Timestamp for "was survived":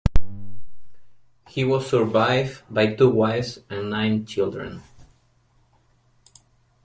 1.63-2.63